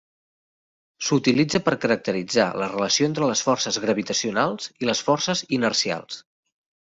[1.07, 6.19] S'utilitza per caracteritzar la relació entre les forces gravitacionals i les forces inercials.